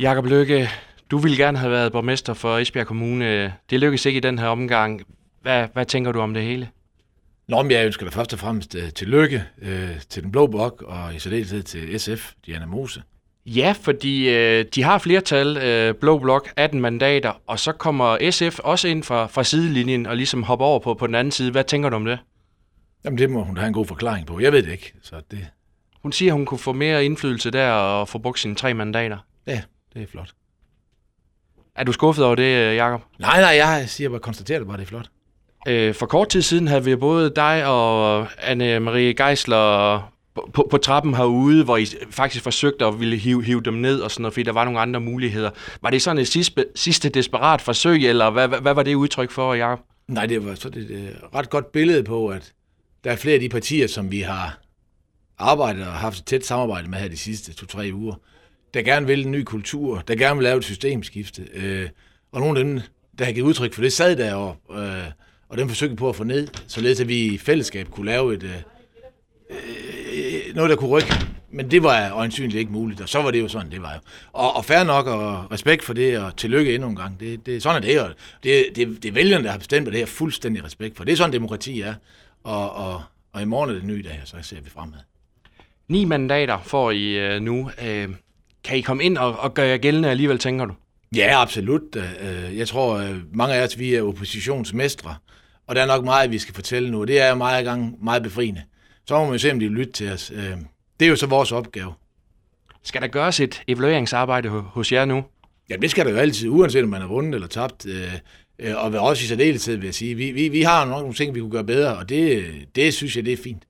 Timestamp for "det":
3.70-3.80, 6.34-6.42, 22.04-22.18, 23.18-23.30, 24.62-24.72, 25.30-25.46, 29.96-30.02, 32.34-32.74, 34.58-34.68, 34.76-34.82, 45.90-46.02, 48.82-48.94, 50.26-50.46, 50.68-50.90, 63.82-63.92, 71.70-71.82, 73.30-73.40, 73.70-73.82, 75.92-76.18, 77.20-77.46, 77.46-77.62, 77.86-78.00, 78.42-78.66, 78.76-79.02, 79.02-79.08, 79.92-80.00, 81.04-81.12, 83.74-83.82, 97.08-97.20, 101.00-101.06, 105.76-105.90, 112.08-112.44, 112.74-112.94, 113.24-113.32